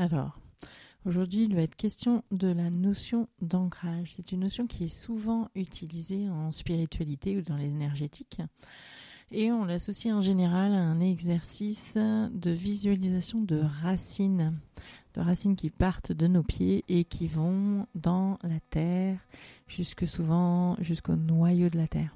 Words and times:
Alors, 0.00 0.40
aujourd'hui, 1.04 1.44
il 1.44 1.54
va 1.54 1.60
être 1.60 1.76
question 1.76 2.24
de 2.30 2.48
la 2.48 2.70
notion 2.70 3.28
d'ancrage. 3.42 4.14
C'est 4.16 4.32
une 4.32 4.40
notion 4.40 4.66
qui 4.66 4.84
est 4.84 4.88
souvent 4.88 5.50
utilisée 5.54 6.26
en 6.30 6.50
spiritualité 6.52 7.36
ou 7.36 7.42
dans 7.42 7.58
les 7.58 7.68
énergétiques. 7.68 8.40
Et 9.30 9.52
on 9.52 9.66
l'associe 9.66 10.14
en 10.14 10.22
général 10.22 10.72
à 10.72 10.80
un 10.80 11.00
exercice 11.00 11.98
de 11.98 12.50
visualisation 12.50 13.42
de 13.42 13.60
racines, 13.82 14.58
de 15.14 15.20
racines 15.20 15.56
qui 15.56 15.70
partent 15.70 16.12
de 16.12 16.26
nos 16.26 16.42
pieds 16.42 16.84
et 16.88 17.04
qui 17.04 17.26
vont 17.26 17.86
dans 17.94 18.38
la 18.42 18.60
terre, 18.70 19.18
jusque 19.66 20.06
souvent 20.06 20.76
jusqu'au 20.80 21.16
noyau 21.16 21.68
de 21.68 21.78
la 21.78 21.88
terre. 21.88 22.14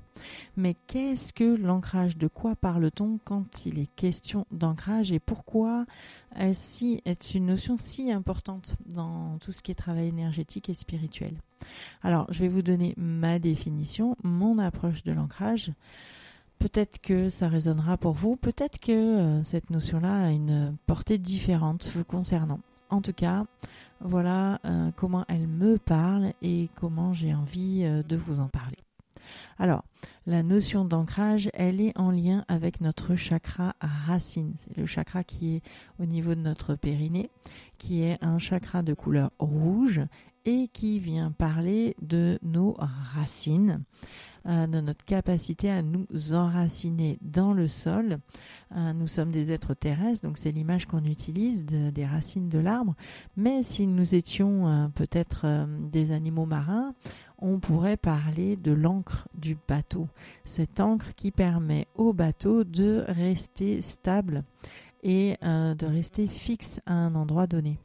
Mais 0.56 0.74
qu'est-ce 0.86 1.32
que 1.32 1.56
l'ancrage? 1.56 2.16
De 2.16 2.28
quoi 2.28 2.54
parle-t-on 2.56 3.18
quand 3.24 3.66
il 3.66 3.78
est 3.78 3.94
question 3.96 4.46
d'ancrage? 4.50 5.12
Et 5.12 5.18
pourquoi 5.18 5.86
est-ce 6.36 7.36
une 7.36 7.46
notion 7.46 7.76
si 7.76 8.12
importante 8.12 8.76
dans 8.86 9.38
tout 9.38 9.52
ce 9.52 9.62
qui 9.62 9.70
est 9.70 9.74
travail 9.74 10.08
énergétique 10.08 10.68
et 10.68 10.74
spirituel? 10.74 11.34
Alors, 12.02 12.26
je 12.30 12.40
vais 12.40 12.48
vous 12.48 12.62
donner 12.62 12.94
ma 12.96 13.38
définition, 13.38 14.16
mon 14.22 14.58
approche 14.58 15.02
de 15.04 15.12
l'ancrage. 15.12 15.72
Peut-être 16.58 17.00
que 17.00 17.30
ça 17.30 17.48
résonnera 17.48 17.96
pour 17.96 18.12
vous, 18.12 18.36
peut-être 18.36 18.78
que 18.78 18.92
euh, 18.92 19.44
cette 19.44 19.70
notion-là 19.70 20.26
a 20.26 20.30
une 20.30 20.76
portée 20.86 21.18
différente 21.18 21.84
vous 21.94 22.04
concernant. 22.04 22.60
En 22.90 23.00
tout 23.00 23.12
cas, 23.12 23.44
voilà 24.00 24.60
euh, 24.64 24.90
comment 24.96 25.24
elle 25.28 25.46
me 25.46 25.78
parle 25.78 26.32
et 26.42 26.68
comment 26.74 27.12
j'ai 27.12 27.34
envie 27.34 27.82
euh, 27.84 28.02
de 28.02 28.16
vous 28.16 28.40
en 28.40 28.48
parler. 28.48 28.78
Alors, 29.58 29.84
la 30.26 30.42
notion 30.42 30.84
d'ancrage, 30.84 31.48
elle 31.54 31.80
est 31.80 31.96
en 31.98 32.10
lien 32.10 32.44
avec 32.48 32.80
notre 32.80 33.16
chakra 33.16 33.74
racine. 33.80 34.52
C'est 34.56 34.76
le 34.76 34.86
chakra 34.86 35.24
qui 35.24 35.56
est 35.56 35.62
au 35.98 36.04
niveau 36.04 36.34
de 36.34 36.40
notre 36.40 36.74
périnée, 36.74 37.30
qui 37.78 38.02
est 38.02 38.18
un 38.22 38.38
chakra 38.38 38.82
de 38.82 38.94
couleur 38.94 39.30
rouge 39.38 40.02
et 40.44 40.68
qui 40.68 40.98
vient 40.98 41.30
parler 41.30 41.96
de 42.02 42.38
nos 42.42 42.76
racines, 42.78 43.82
euh, 44.46 44.66
de 44.66 44.80
notre 44.80 45.04
capacité 45.06 45.70
à 45.70 45.80
nous 45.80 46.06
enraciner 46.34 47.18
dans 47.22 47.54
le 47.54 47.66
sol. 47.66 48.18
Euh, 48.76 48.92
nous 48.92 49.06
sommes 49.06 49.30
des 49.30 49.52
êtres 49.52 49.72
terrestres, 49.72 50.26
donc 50.26 50.36
c'est 50.36 50.52
l'image 50.52 50.84
qu'on 50.84 51.04
utilise 51.04 51.64
des 51.64 52.04
racines 52.04 52.50
de 52.50 52.58
l'arbre. 52.58 52.94
Mais 53.38 53.62
si 53.62 53.86
nous 53.86 54.14
étions 54.14 54.68
euh, 54.68 54.88
peut-être 54.88 55.66
des 55.90 56.10
animaux 56.10 56.44
marins, 56.44 56.94
on 57.38 57.58
pourrait 57.58 57.96
parler 57.96 58.56
de 58.56 58.72
l'encre 58.72 59.28
du 59.34 59.56
bateau. 59.66 60.08
Cette 60.44 60.78
encre 60.78 61.14
qui 61.14 61.30
permet 61.30 61.86
au 61.94 62.12
bateau 62.12 62.64
de 62.64 63.02
rester 63.08 63.80
stable 63.80 64.44
et 65.02 65.36
de 65.42 65.86
rester 65.86 66.26
fixe 66.26 66.80
à 66.86 66.94
un 66.94 67.14
endroit 67.14 67.46
donné. 67.46 67.78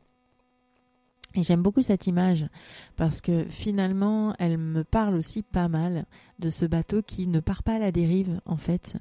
J'aime 1.44 1.62
beaucoup 1.62 1.82
cette 1.82 2.08
image 2.08 2.48
parce 2.96 3.22
que 3.22 3.46
finalement, 3.50 4.36
elle 4.40 4.58
me 4.58 4.84
parle 4.84 5.16
aussi 5.16 5.42
pas 5.42 5.68
mal 5.68 6.06
de 6.40 6.50
ce 6.50 6.66
bateau 6.66 7.02
qui 7.02 7.28
ne 7.28 7.40
part 7.40 7.64
pas 7.64 7.76
à 7.76 7.80
la 7.80 7.92
dérive 7.92 8.40
en 8.46 8.58
fait 8.58 8.96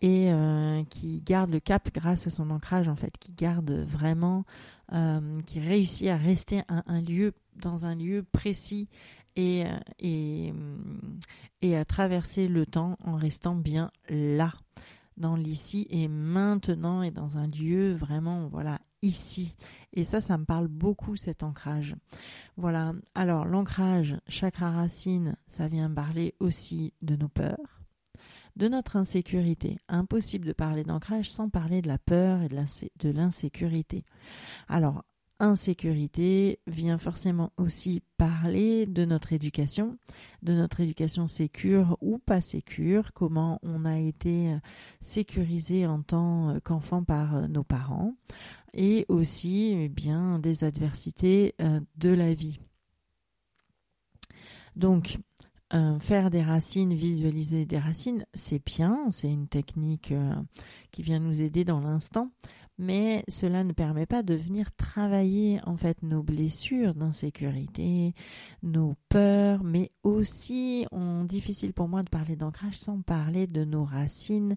et 0.00 0.32
euh, 0.32 0.84
qui 0.84 1.22
garde 1.22 1.50
le 1.50 1.60
cap 1.60 1.92
grâce 1.92 2.26
à 2.26 2.30
son 2.30 2.50
ancrage 2.50 2.88
en 2.88 2.96
fait, 2.96 3.16
qui 3.18 3.32
garde 3.32 3.70
vraiment, 3.70 4.44
euh, 4.92 5.40
qui 5.46 5.60
réussit 5.60 6.08
à 6.08 6.16
rester 6.16 6.60
à 6.68 6.84
un 6.86 7.00
lieu 7.00 7.32
dans 7.56 7.84
un 7.84 7.94
lieu 7.94 8.24
précis 8.30 8.88
et, 9.36 9.64
et, 9.98 10.52
et 11.62 11.76
à 11.76 11.84
traverser 11.84 12.48
le 12.48 12.66
temps 12.66 12.96
en 13.04 13.16
restant 13.16 13.54
bien 13.54 13.90
là, 14.08 14.52
dans 15.16 15.36
l'ici 15.36 15.86
et 15.90 16.08
maintenant 16.08 17.02
et 17.02 17.10
dans 17.10 17.36
un 17.36 17.46
lieu 17.46 17.92
vraiment, 17.92 18.48
voilà, 18.48 18.78
ici. 19.02 19.54
Et 19.98 20.04
ça, 20.04 20.20
ça 20.20 20.38
me 20.38 20.44
parle 20.44 20.68
beaucoup 20.68 21.16
cet 21.16 21.42
ancrage. 21.42 21.96
Voilà. 22.56 22.92
Alors, 23.16 23.44
l'ancrage, 23.46 24.16
chakra 24.28 24.70
racine, 24.70 25.34
ça 25.48 25.66
vient 25.66 25.90
parler 25.90 26.36
aussi 26.38 26.94
de 27.02 27.16
nos 27.16 27.26
peurs, 27.26 27.82
de 28.54 28.68
notre 28.68 28.94
insécurité. 28.94 29.76
Impossible 29.88 30.46
de 30.46 30.52
parler 30.52 30.84
d'ancrage 30.84 31.28
sans 31.28 31.48
parler 31.48 31.82
de 31.82 31.88
la 31.88 31.98
peur 31.98 32.42
et 32.42 32.48
de 32.48 33.10
l'insécurité. 33.10 34.04
Alors, 34.68 35.02
insécurité 35.40 36.60
vient 36.68 36.98
forcément 36.98 37.52
aussi 37.56 38.00
parler 38.18 38.86
de 38.86 39.04
notre 39.04 39.32
éducation, 39.32 39.98
de 40.44 40.52
notre 40.52 40.78
éducation 40.80 41.26
sécure 41.26 41.96
ou 42.00 42.18
pas 42.18 42.40
sécure, 42.40 43.12
comment 43.14 43.58
on 43.64 43.84
a 43.84 43.98
été 43.98 44.56
sécurisé 45.00 45.88
en 45.88 46.02
tant 46.02 46.58
qu'enfant 46.62 47.02
par 47.02 47.48
nos 47.48 47.64
parents, 47.64 48.14
et 48.74 49.06
aussi 49.08 49.72
eh 49.74 49.88
bien 49.88 50.38
des 50.38 50.64
adversités 50.64 51.54
de 51.96 52.10
la 52.10 52.34
vie. 52.34 52.60
Donc, 54.76 55.18
faire 56.00 56.30
des 56.30 56.42
racines, 56.42 56.94
visualiser 56.94 57.66
des 57.66 57.78
racines, 57.78 58.24
c'est 58.34 58.64
bien, 58.64 59.10
c'est 59.10 59.30
une 59.30 59.48
technique 59.48 60.14
qui 60.90 61.02
vient 61.02 61.18
nous 61.20 61.42
aider 61.42 61.64
dans 61.64 61.80
l'instant, 61.80 62.30
mais 62.78 63.24
cela 63.26 63.64
ne 63.64 63.72
permet 63.72 64.06
pas 64.06 64.22
de 64.22 64.34
venir 64.34 64.70
travailler 64.76 65.60
en 65.66 65.76
fait 65.76 66.00
nos 66.04 66.22
blessures 66.22 66.94
d'insécurité, 66.94 68.14
nos 68.62 68.94
peurs, 69.08 69.64
mais 69.64 69.90
aussi, 70.04 70.86
difficile 71.24 71.72
pour 71.72 71.88
moi 71.88 72.02
de 72.02 72.08
parler 72.08 72.36
d'ancrage 72.36 72.78
sans 72.78 73.00
parler 73.00 73.48
de 73.48 73.64
nos 73.64 73.84
racines, 73.84 74.56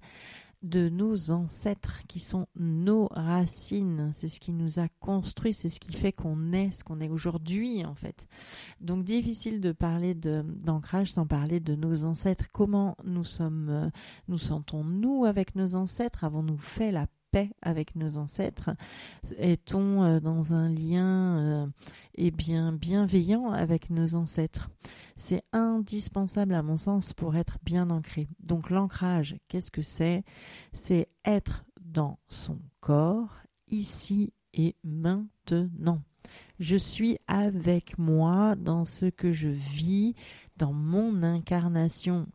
de 0.61 0.89
nos 0.89 1.31
ancêtres 1.31 2.01
qui 2.07 2.19
sont 2.19 2.47
nos 2.55 3.07
racines. 3.11 4.11
C'est 4.13 4.29
ce 4.29 4.39
qui 4.39 4.51
nous 4.51 4.79
a 4.79 4.87
construit, 4.99 5.53
c'est 5.53 5.69
ce 5.69 5.79
qui 5.79 5.93
fait 5.93 6.11
qu'on 6.11 6.53
est 6.53 6.71
ce 6.71 6.83
qu'on 6.83 7.01
est 7.01 7.09
aujourd'hui 7.09 7.85
en 7.85 7.95
fait. 7.95 8.27
Donc 8.79 9.03
difficile 9.03 9.61
de 9.61 9.71
parler 9.71 10.13
d'ancrage 10.13 11.11
sans 11.11 11.25
parler 11.25 11.59
de 11.59 11.75
nos 11.75 12.05
ancêtres. 12.05 12.45
Comment 12.51 12.95
nous 13.03 13.23
sommes, 13.23 13.69
euh, 13.69 13.89
nous 14.27 14.37
sentons-nous 14.37 15.25
avec 15.25 15.55
nos 15.55 15.75
ancêtres? 15.75 16.23
Avons-nous 16.23 16.57
fait 16.57 16.91
la 16.91 17.07
avec 17.61 17.95
nos 17.95 18.17
ancêtres 18.17 18.71
Est-on 19.37 20.03
euh, 20.03 20.19
dans 20.19 20.53
un 20.53 20.69
lien 20.69 21.37
euh, 21.39 21.67
eh 22.15 22.31
bien 22.31 22.73
bienveillant 22.73 23.51
avec 23.51 23.89
nos 23.89 24.15
ancêtres? 24.15 24.69
C'est 25.15 25.43
indispensable 25.53 26.53
à 26.53 26.63
mon 26.63 26.77
sens 26.77 27.13
pour 27.13 27.35
être 27.35 27.57
bien 27.63 27.89
ancré. 27.89 28.27
Donc 28.39 28.69
l'ancrage, 28.69 29.37
qu'est-ce 29.47 29.71
que 29.71 29.81
c'est? 29.81 30.23
C'est 30.73 31.07
être 31.25 31.63
dans 31.79 32.19
son 32.27 32.59
corps 32.79 33.37
ici 33.67 34.33
et 34.53 34.75
maintenant. 34.83 36.01
Je 36.59 36.75
suis 36.75 37.17
avec 37.27 37.97
moi 37.97 38.55
dans 38.55 38.85
ce 38.85 39.05
que 39.05 39.31
je 39.31 39.49
vis, 39.49 40.15
dans 40.57 40.73
mon 40.73 41.23
incarnation. 41.23 42.27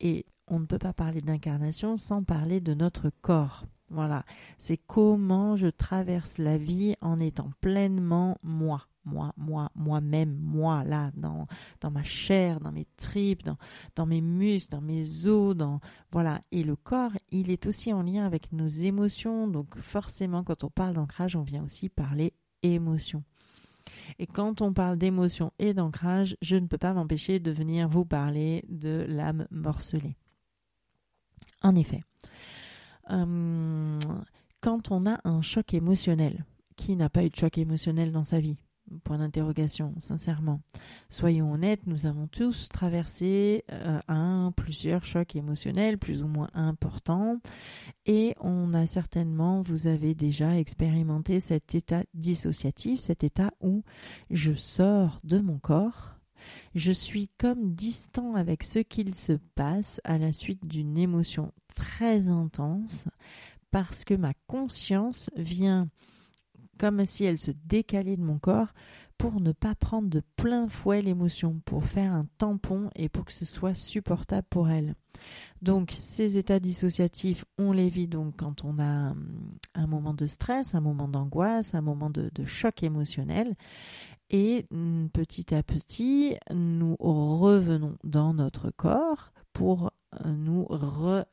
Et 0.00 0.26
on 0.46 0.60
ne 0.60 0.66
peut 0.66 0.78
pas 0.78 0.92
parler 0.92 1.22
d'incarnation 1.22 1.96
sans 1.96 2.22
parler 2.22 2.60
de 2.60 2.74
notre 2.74 3.10
corps. 3.22 3.64
Voilà, 3.94 4.24
c'est 4.58 4.76
comment 4.76 5.54
je 5.54 5.68
traverse 5.68 6.38
la 6.38 6.58
vie 6.58 6.96
en 7.00 7.20
étant 7.20 7.50
pleinement 7.60 8.36
moi, 8.42 8.88
moi, 9.04 9.32
moi, 9.36 9.70
moi-même, 9.76 10.36
moi, 10.36 10.82
là, 10.82 11.12
dans, 11.14 11.46
dans 11.80 11.92
ma 11.92 12.02
chair, 12.02 12.58
dans 12.58 12.72
mes 12.72 12.88
tripes, 12.96 13.44
dans, 13.44 13.56
dans 13.94 14.04
mes 14.04 14.20
muscles, 14.20 14.70
dans 14.72 14.80
mes 14.80 15.26
os, 15.26 15.54
dans, 15.54 15.78
voilà. 16.10 16.40
Et 16.50 16.64
le 16.64 16.74
corps, 16.74 17.12
il 17.30 17.52
est 17.52 17.66
aussi 17.66 17.92
en 17.92 18.02
lien 18.02 18.26
avec 18.26 18.50
nos 18.50 18.66
émotions. 18.66 19.46
Donc, 19.46 19.78
forcément, 19.78 20.42
quand 20.42 20.64
on 20.64 20.70
parle 20.70 20.94
d'ancrage, 20.94 21.36
on 21.36 21.42
vient 21.42 21.62
aussi 21.62 21.88
parler 21.88 22.34
émotion. 22.64 23.22
Et 24.18 24.26
quand 24.26 24.60
on 24.60 24.72
parle 24.72 24.98
d'émotion 24.98 25.52
et 25.60 25.72
d'ancrage, 25.72 26.36
je 26.42 26.56
ne 26.56 26.66
peux 26.66 26.78
pas 26.78 26.94
m'empêcher 26.94 27.38
de 27.38 27.52
venir 27.52 27.88
vous 27.88 28.04
parler 28.04 28.64
de 28.68 29.06
l'âme 29.08 29.46
morcelée. 29.52 30.16
En 31.62 31.76
effet, 31.76 32.02
quand 33.08 34.90
on 34.90 35.06
a 35.06 35.20
un 35.24 35.42
choc 35.42 35.74
émotionnel, 35.74 36.44
qui 36.76 36.96
n'a 36.96 37.08
pas 37.08 37.24
eu 37.24 37.30
de 37.30 37.36
choc 37.36 37.58
émotionnel 37.58 38.12
dans 38.12 38.24
sa 38.24 38.40
vie? 38.40 38.56
Point 39.02 39.18
d'interrogation, 39.18 39.94
sincèrement. 39.98 40.60
Soyons 41.08 41.52
honnêtes, 41.52 41.86
nous 41.86 42.04
avons 42.04 42.26
tous 42.26 42.68
traversé 42.68 43.64
euh, 43.72 43.98
un, 44.08 44.52
plusieurs 44.54 45.06
chocs 45.06 45.36
émotionnels 45.36 45.96
plus 45.96 46.22
ou 46.22 46.28
moins 46.28 46.50
importants 46.52 47.38
et 48.04 48.34
on 48.40 48.74
a 48.74 48.84
certainement, 48.84 49.62
vous 49.62 49.86
avez 49.86 50.14
déjà 50.14 50.58
expérimenté 50.58 51.40
cet 51.40 51.74
état 51.74 52.02
dissociatif, 52.12 53.00
cet 53.00 53.24
état 53.24 53.52
où 53.62 53.84
je 54.30 54.52
sors 54.52 55.18
de 55.24 55.38
mon 55.38 55.58
corps, 55.58 56.13
je 56.74 56.92
suis 56.92 57.28
comme 57.38 57.74
distant 57.74 58.34
avec 58.34 58.62
ce 58.62 58.78
qu'il 58.78 59.14
se 59.14 59.34
passe 59.54 60.00
à 60.04 60.18
la 60.18 60.32
suite 60.32 60.66
d'une 60.66 60.98
émotion 60.98 61.52
très 61.74 62.28
intense 62.28 63.04
parce 63.70 64.04
que 64.04 64.14
ma 64.14 64.34
conscience 64.46 65.30
vient 65.36 65.88
comme 66.78 67.04
si 67.06 67.24
elle 67.24 67.38
se 67.38 67.52
décalait 67.66 68.16
de 68.16 68.22
mon 68.22 68.38
corps 68.38 68.72
pour 69.18 69.40
ne 69.40 69.52
pas 69.52 69.74
prendre 69.74 70.08
de 70.08 70.22
plein 70.36 70.68
fouet 70.68 71.02
l'émotion, 71.02 71.60
pour 71.64 71.84
faire 71.84 72.12
un 72.12 72.26
tampon 72.38 72.90
et 72.96 73.08
pour 73.08 73.24
que 73.24 73.32
ce 73.32 73.44
soit 73.44 73.74
supportable 73.74 74.46
pour 74.50 74.68
elle. 74.68 74.94
Donc 75.62 75.94
ces 75.96 76.36
états 76.36 76.60
dissociatifs, 76.60 77.44
on 77.58 77.72
les 77.72 77.88
vit 77.88 78.08
donc 78.08 78.36
quand 78.36 78.64
on 78.64 78.78
a 78.78 79.12
hum, 79.12 79.56
un 79.74 79.86
moment 79.86 80.14
de 80.14 80.26
stress, 80.26 80.74
un 80.74 80.80
moment 80.80 81.08
d'angoisse, 81.08 81.74
un 81.74 81.80
moment 81.80 82.10
de, 82.10 82.30
choc 82.44 82.82
émotionnel. 82.82 83.54
Et 84.30 84.66
petit 85.12 85.54
à 85.54 85.62
petit, 85.62 86.36
nous 86.52 86.96
revenons 86.98 87.96
dans 88.04 88.34
notre 88.34 88.70
corps 88.70 89.32
pour 89.52 89.92
euh, 90.24 90.30
nous 90.34 90.66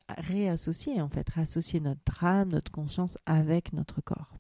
réassocier, 0.10 1.02
en 1.02 1.10
fait, 1.10 1.28
réassocier 1.30 1.80
notre 1.80 2.24
âme, 2.24 2.50
notre 2.50 2.72
conscience 2.72 3.18
avec 3.26 3.74
notre 3.74 4.02
corps. 4.02 4.38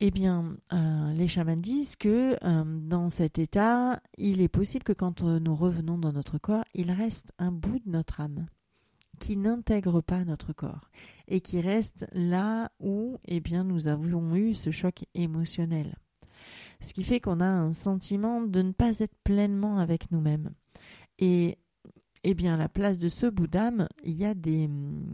Eh 0.00 0.10
bien, 0.10 0.56
euh, 0.72 1.12
les 1.14 1.26
chamans 1.26 1.56
disent 1.56 1.96
que 1.96 2.36
euh, 2.42 2.64
dans 2.64 3.08
cet 3.08 3.38
état, 3.38 4.00
il 4.18 4.42
est 4.42 4.48
possible 4.48 4.84
que 4.84 4.92
quand 4.92 5.22
nous 5.22 5.54
revenons 5.54 5.96
dans 5.96 6.12
notre 6.12 6.38
corps, 6.38 6.64
il 6.74 6.92
reste 6.92 7.32
un 7.38 7.50
bout 7.50 7.78
de 7.78 7.90
notre 7.90 8.20
âme 8.20 8.46
qui 9.18 9.38
n'intègre 9.38 10.02
pas 10.02 10.24
notre 10.26 10.52
corps 10.52 10.90
et 11.28 11.40
qui 11.40 11.62
reste 11.62 12.06
là 12.12 12.70
où 12.78 13.16
eh 13.26 13.40
bien, 13.40 13.64
nous 13.64 13.86
avons 13.86 14.36
eu 14.36 14.54
ce 14.54 14.70
choc 14.70 15.06
émotionnel. 15.14 15.96
Ce 16.80 16.92
qui 16.92 17.02
fait 17.02 17.20
qu'on 17.20 17.40
a 17.40 17.46
un 17.46 17.72
sentiment 17.72 18.40
de 18.42 18.62
ne 18.62 18.72
pas 18.72 18.98
être 19.00 19.14
pleinement 19.24 19.78
avec 19.78 20.10
nous-mêmes. 20.10 20.50
Et 21.18 21.58
eh 22.28 22.34
bien, 22.34 22.56
la 22.56 22.68
place 22.68 22.98
de 22.98 23.08
ce 23.08 23.26
bout 23.26 23.46
d'âme, 23.46 23.88
il 24.02 24.16
y 24.18 24.24
a 24.24 24.34
des, 24.34 24.68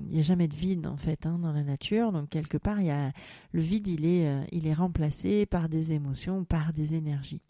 il 0.09 0.17
y 0.17 0.19
a 0.19 0.23
jamais 0.23 0.49
de 0.49 0.55
vide 0.55 0.87
en 0.87 0.97
fait 0.97 1.27
hein, 1.27 1.39
dans 1.39 1.53
la 1.53 1.63
nature. 1.63 2.11
Donc 2.11 2.31
quelque 2.31 2.57
part, 2.57 2.81
il 2.81 2.87
y 2.87 2.91
a 2.91 3.13
le 3.53 3.61
vide, 3.61 3.87
il 3.87 4.07
est, 4.07 4.27
euh, 4.27 4.43
il 4.51 4.67
est 4.67 4.73
remplacé 4.73 5.45
par 5.45 5.69
des 5.69 5.93
émotions, 5.93 6.45
par 6.45 6.73
des 6.73 6.95
énergies. 6.95 7.43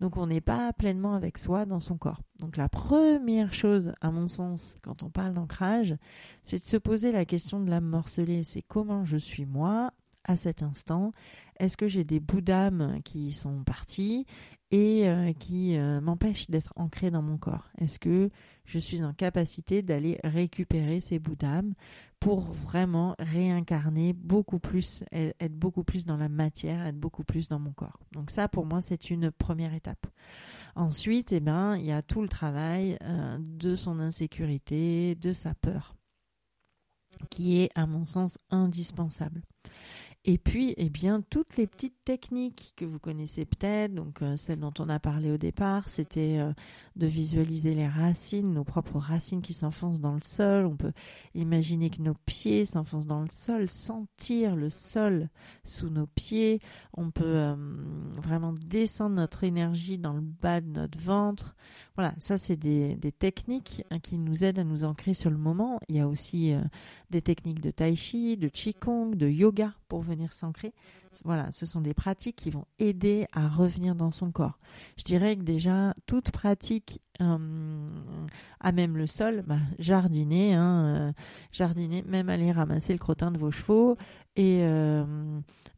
Donc 0.00 0.16
on 0.16 0.26
n'est 0.26 0.40
pas 0.40 0.72
pleinement 0.72 1.14
avec 1.14 1.38
soi 1.38 1.66
dans 1.66 1.80
son 1.80 1.96
corps. 1.96 2.22
Donc 2.38 2.56
la 2.56 2.68
première 2.68 3.52
chose, 3.52 3.92
à 4.00 4.10
mon 4.10 4.26
sens, 4.26 4.76
quand 4.82 5.02
on 5.02 5.10
parle 5.10 5.34
d'ancrage, 5.34 5.96
c'est 6.42 6.58
de 6.58 6.64
se 6.64 6.76
poser 6.76 7.12
la 7.12 7.24
question 7.24 7.60
de 7.60 7.70
l'âme 7.70 7.84
morcelée. 7.86 8.42
C'est 8.42 8.62
comment 8.62 9.04
je 9.04 9.16
suis 9.16 9.44
moi 9.44 9.92
à 10.24 10.36
cet 10.36 10.62
instant 10.62 11.12
Est-ce 11.58 11.76
que 11.76 11.88
j'ai 11.88 12.04
des 12.04 12.20
bouts 12.20 12.40
d'âme 12.40 13.00
qui 13.04 13.32
sont 13.32 13.62
partis 13.64 14.26
et 14.70 15.08
euh, 15.08 15.32
qui 15.32 15.76
euh, 15.76 16.00
m'empêchent 16.00 16.50
d'être 16.50 16.72
ancré 16.76 17.10
dans 17.10 17.22
mon 17.22 17.38
corps? 17.38 17.70
Est-ce 17.78 17.98
que 17.98 18.30
je 18.64 18.78
suis 18.78 19.02
en 19.02 19.12
capacité 19.12 19.82
d'aller 19.82 20.18
récupérer 20.24 21.00
ces 21.00 21.18
bouts 21.18 21.36
d'âme 21.36 21.74
pour 22.18 22.40
vraiment 22.40 23.14
réincarner 23.18 24.14
beaucoup 24.14 24.58
plus, 24.58 25.04
être 25.12 25.54
beaucoup 25.54 25.84
plus 25.84 26.06
dans 26.06 26.16
la 26.16 26.30
matière, 26.30 26.86
être 26.86 26.98
beaucoup 26.98 27.24
plus 27.24 27.48
dans 27.48 27.58
mon 27.58 27.72
corps? 27.72 28.00
Donc 28.12 28.30
ça, 28.30 28.48
pour 28.48 28.64
moi, 28.64 28.80
c'est 28.80 29.10
une 29.10 29.30
première 29.30 29.74
étape. 29.74 30.06
Ensuite, 30.76 31.32
eh 31.32 31.40
ben, 31.40 31.76
il 31.76 31.84
y 31.84 31.92
a 31.92 32.02
tout 32.02 32.20
le 32.22 32.28
travail 32.28 32.98
euh, 33.02 33.38
de 33.40 33.76
son 33.76 34.00
insécurité, 34.00 35.14
de 35.14 35.32
sa 35.32 35.54
peur, 35.54 35.94
qui 37.30 37.60
est, 37.60 37.70
à 37.74 37.86
mon 37.86 38.06
sens, 38.06 38.38
indispensable. 38.50 39.42
Et 40.26 40.38
puis, 40.38 40.72
eh 40.78 40.88
bien, 40.88 41.20
toutes 41.28 41.58
les 41.58 41.66
petites 41.66 42.02
techniques 42.02 42.72
que 42.76 42.86
vous 42.86 42.98
connaissez 42.98 43.44
peut-être, 43.44 43.94
donc 43.94 44.22
euh, 44.22 44.38
celles 44.38 44.58
dont 44.58 44.72
on 44.78 44.88
a 44.88 44.98
parlé 44.98 45.30
au 45.30 45.36
départ, 45.36 45.90
c'était 45.90 46.38
euh, 46.38 46.50
de 46.96 47.06
visualiser 47.06 47.74
les 47.74 47.86
racines, 47.86 48.54
nos 48.54 48.64
propres 48.64 48.98
racines 48.98 49.42
qui 49.42 49.52
s'enfoncent 49.52 50.00
dans 50.00 50.14
le 50.14 50.22
sol. 50.22 50.64
On 50.64 50.76
peut 50.76 50.92
imaginer 51.34 51.90
que 51.90 52.00
nos 52.00 52.14
pieds 52.14 52.64
s'enfoncent 52.64 53.06
dans 53.06 53.20
le 53.20 53.28
sol, 53.30 53.68
sentir 53.68 54.56
le 54.56 54.70
sol 54.70 55.28
sous 55.62 55.90
nos 55.90 56.06
pieds. 56.06 56.58
On 56.94 57.10
peut 57.10 57.24
euh, 57.26 57.54
vraiment 58.16 58.54
descendre 58.54 59.16
notre 59.16 59.44
énergie 59.44 59.98
dans 59.98 60.14
le 60.14 60.22
bas 60.22 60.62
de 60.62 60.70
notre 60.70 60.98
ventre. 60.98 61.54
Voilà, 61.96 62.14
ça 62.16 62.38
c'est 62.38 62.56
des, 62.56 62.96
des, 62.96 63.12
techniques 63.12 63.84
hein, 63.90 64.00
qui 64.00 64.16
nous 64.16 64.42
aident 64.42 64.60
à 64.60 64.64
nous 64.64 64.84
ancrer 64.84 65.12
sur 65.12 65.30
le 65.30 65.36
moment. 65.36 65.80
Il 65.88 65.96
y 65.96 66.00
a 66.00 66.08
aussi 66.08 66.54
des 67.10 67.22
techniques 67.22 67.60
de 67.60 67.70
tai 67.70 67.94
chi, 67.94 68.36
de 68.36 68.48
qigong, 68.48 69.14
de 69.14 69.28
yoga 69.28 69.74
pour 69.86 70.00
venir 70.00 70.13
s'ancrer. 70.32 70.72
Voilà, 71.24 71.50
ce 71.50 71.66
sont 71.66 71.80
des 71.80 71.94
pratiques 71.94 72.36
qui 72.36 72.50
vont 72.50 72.66
aider 72.78 73.26
à 73.32 73.48
revenir 73.48 73.94
dans 73.94 74.10
son 74.10 74.30
corps. 74.30 74.58
Je 74.96 75.04
dirais 75.04 75.36
que 75.36 75.42
déjà, 75.42 75.94
toute 76.06 76.30
pratique 76.30 77.00
euh, 77.20 77.86
à 78.58 78.72
même 78.72 78.96
le 78.96 79.06
sol, 79.06 79.44
bah, 79.46 79.58
jardiner, 79.78 80.54
hein, 80.54 80.84
euh, 80.84 81.12
jardiner, 81.52 82.02
même 82.02 82.28
aller 82.28 82.50
ramasser 82.50 82.92
le 82.92 82.98
crottin 82.98 83.30
de 83.30 83.38
vos 83.38 83.52
chevaux, 83.52 83.96
et 84.34 84.62
euh, 84.62 85.04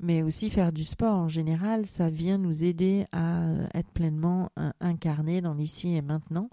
mais 0.00 0.22
aussi 0.22 0.48
faire 0.48 0.72
du 0.72 0.84
sport 0.84 1.14
en 1.14 1.28
général, 1.28 1.86
ça 1.86 2.08
vient 2.08 2.38
nous 2.38 2.64
aider 2.64 3.06
à 3.12 3.50
être 3.74 3.90
pleinement 3.90 4.50
incarné 4.80 5.42
dans 5.42 5.52
l'ici 5.52 5.94
et 5.94 6.00
maintenant, 6.00 6.48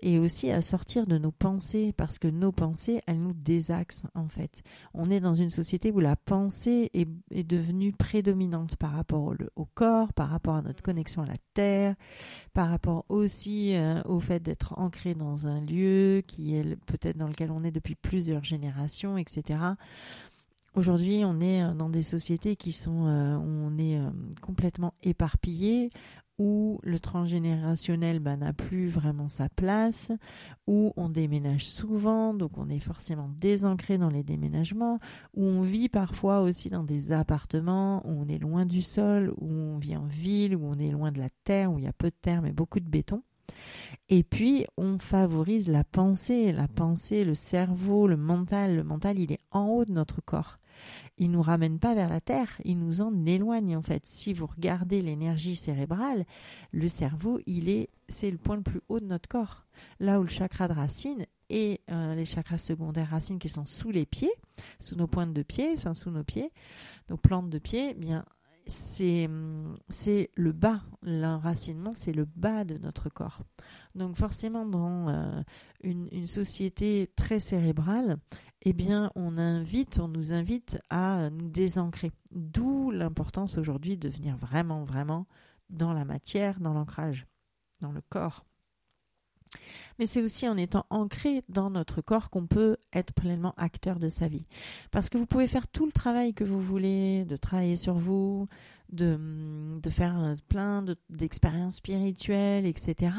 et 0.00 0.18
aussi 0.18 0.50
à 0.50 0.62
sortir 0.62 1.06
de 1.06 1.18
nos 1.18 1.32
pensées, 1.32 1.92
parce 1.94 2.18
que 2.18 2.28
nos 2.28 2.52
pensées, 2.52 3.02
elles 3.06 3.20
nous 3.20 3.34
désaxent 3.34 4.06
en 4.14 4.28
fait. 4.28 4.62
On 4.94 5.10
est 5.10 5.20
dans 5.20 5.34
une 5.34 5.50
société 5.50 5.90
où 5.90 6.00
la 6.00 6.16
pensée 6.16 6.90
est, 6.94 7.08
est 7.30 7.44
devenue 7.44 7.92
prédominante 8.14 8.76
par 8.76 8.92
rapport 8.92 9.34
au, 9.56 9.64
corps, 9.64 10.12
par 10.12 10.28
rapport 10.28 10.54
à 10.54 10.62
notre 10.62 10.84
connexion 10.84 11.22
à 11.22 11.26
la 11.26 11.34
terre, 11.52 11.96
par 12.52 12.70
rapport 12.70 13.04
aussi 13.08 13.74
au 14.04 14.20
fait 14.20 14.38
d'être 14.40 14.78
ancré 14.78 15.14
dans 15.14 15.48
un 15.48 15.60
lieu 15.60 16.22
qui 16.24 16.54
est 16.54 16.76
peut-être 16.86 17.16
dans 17.16 17.26
lequel 17.26 17.50
on 17.50 17.64
est 17.64 17.72
depuis 17.72 17.96
plusieurs 17.96 18.44
générations, 18.44 19.18
etc. 19.18 19.58
Aujourd'hui, 20.74 21.24
on 21.24 21.40
est 21.40 21.62
euh, 21.62 21.72
dans 21.72 21.88
des 21.88 22.02
sociétés 22.02 22.56
qui 22.56 22.72
sont 22.72 23.06
euh, 23.06 23.36
on 23.36 23.78
est 23.78 23.96
euh, 23.96 24.10
complètement 24.42 24.94
éparpillé, 25.04 25.90
où 26.38 26.80
le 26.82 26.98
transgénérationnel 26.98 28.18
bah, 28.18 28.36
n'a 28.36 28.52
plus 28.52 28.88
vraiment 28.88 29.28
sa 29.28 29.48
place, 29.48 30.10
où 30.66 30.92
on 30.96 31.08
déménage 31.08 31.66
souvent, 31.66 32.34
donc 32.34 32.58
on 32.58 32.68
est 32.68 32.80
forcément 32.80 33.30
désancré 33.38 33.98
dans 33.98 34.10
les 34.10 34.22
déménagements, 34.22 34.98
où 35.34 35.44
on 35.44 35.60
vit 35.60 35.88
parfois 35.88 36.40
aussi 36.40 36.70
dans 36.70 36.82
des 36.82 37.12
appartements, 37.12 38.04
où 38.06 38.10
on 38.10 38.28
est 38.28 38.38
loin 38.38 38.66
du 38.66 38.82
sol, 38.82 39.32
où 39.38 39.48
on 39.48 39.78
vit 39.78 39.96
en 39.96 40.06
ville, 40.06 40.56
où 40.56 40.64
on 40.64 40.78
est 40.78 40.90
loin 40.90 41.12
de 41.12 41.20
la 41.20 41.28
terre, 41.44 41.72
où 41.72 41.78
il 41.78 41.84
y 41.84 41.88
a 41.88 41.92
peu 41.92 42.08
de 42.08 42.16
terre 42.20 42.42
mais 42.42 42.52
beaucoup 42.52 42.80
de 42.80 42.88
béton. 42.88 43.22
Et 44.08 44.22
puis, 44.22 44.66
on 44.76 44.98
favorise 44.98 45.68
la 45.68 45.84
pensée, 45.84 46.52
la 46.52 46.68
pensée, 46.68 47.24
le 47.24 47.34
cerveau, 47.34 48.06
le 48.06 48.16
mental. 48.16 48.76
Le 48.76 48.84
mental, 48.84 49.18
il 49.18 49.32
est 49.32 49.40
en 49.50 49.66
haut 49.68 49.84
de 49.84 49.92
notre 49.92 50.20
corps. 50.20 50.58
Il 51.16 51.30
nous 51.30 51.42
ramène 51.42 51.78
pas 51.78 51.94
vers 51.94 52.08
la 52.08 52.20
terre, 52.20 52.60
il 52.64 52.78
nous 52.78 53.00
en 53.00 53.24
éloigne 53.24 53.76
en 53.76 53.82
fait. 53.82 54.02
Si 54.04 54.32
vous 54.32 54.46
regardez 54.46 55.00
l'énergie 55.00 55.54
cérébrale, 55.54 56.24
le 56.72 56.88
cerveau, 56.88 57.40
il 57.46 57.68
est, 57.68 57.88
c'est 58.08 58.30
le 58.30 58.38
point 58.38 58.56
le 58.56 58.62
plus 58.62 58.80
haut 58.88 58.98
de 58.98 59.06
notre 59.06 59.28
corps. 59.28 59.64
Là 60.00 60.18
où 60.18 60.24
le 60.24 60.28
chakra 60.28 60.66
de 60.66 60.72
racine 60.72 61.26
et 61.50 61.80
euh, 61.90 62.14
les 62.14 62.24
chakras 62.24 62.58
secondaires 62.58 63.10
racines 63.10 63.38
qui 63.38 63.48
sont 63.48 63.66
sous 63.66 63.90
les 63.90 64.06
pieds, 64.06 64.32
sous 64.80 64.96
nos 64.96 65.06
pointes 65.06 65.32
de 65.32 65.42
pied, 65.42 65.72
enfin 65.76 65.94
sous 65.94 66.10
nos 66.10 66.24
pieds, 66.24 66.50
nos 67.08 67.16
plantes 67.16 67.50
de 67.50 67.58
pied, 67.58 67.90
eh 67.90 67.94
bien 67.94 68.24
c'est 68.66 69.28
c'est 69.88 70.30
le 70.34 70.52
bas, 70.52 70.82
l'enracinement, 71.02 71.92
c'est 71.94 72.12
le 72.12 72.24
bas 72.24 72.64
de 72.64 72.78
notre 72.78 73.08
corps. 73.08 73.40
Donc 73.94 74.16
forcément, 74.16 74.66
dans 74.66 75.08
euh, 75.08 75.42
une, 75.82 76.08
une, 76.12 76.26
société 76.26 77.10
très 77.16 77.40
cérébrale, 77.40 78.16
eh 78.62 78.72
bien, 78.72 79.10
on 79.14 79.38
invite, 79.38 80.00
on 80.00 80.08
nous 80.08 80.32
invite 80.32 80.78
à 80.90 81.30
nous 81.30 81.48
désancrer. 81.48 82.12
D'où 82.30 82.90
l'importance 82.90 83.58
aujourd'hui 83.58 83.96
de 83.96 84.08
venir 84.08 84.36
vraiment, 84.36 84.84
vraiment 84.84 85.26
dans 85.70 85.92
la 85.92 86.04
matière, 86.04 86.60
dans 86.60 86.72
l'ancrage, 86.72 87.26
dans 87.80 87.92
le 87.92 88.00
corps 88.00 88.44
mais 89.98 90.06
c'est 90.06 90.22
aussi 90.22 90.48
en 90.48 90.56
étant 90.56 90.86
ancré 90.90 91.42
dans 91.48 91.70
notre 91.70 92.00
corps 92.00 92.30
qu'on 92.30 92.46
peut 92.46 92.76
être 92.92 93.12
pleinement 93.12 93.54
acteur 93.56 93.98
de 93.98 94.08
sa 94.08 94.28
vie. 94.28 94.46
Parce 94.90 95.08
que 95.08 95.18
vous 95.18 95.26
pouvez 95.26 95.46
faire 95.46 95.68
tout 95.68 95.86
le 95.86 95.92
travail 95.92 96.34
que 96.34 96.44
vous 96.44 96.60
voulez, 96.60 97.24
de 97.24 97.36
travailler 97.36 97.76
sur 97.76 97.94
vous, 97.94 98.48
de, 98.92 99.18
de 99.80 99.90
faire 99.90 100.36
plein 100.48 100.84
d'expériences 101.10 101.76
spirituelles, 101.76 102.66
etc. 102.66 103.12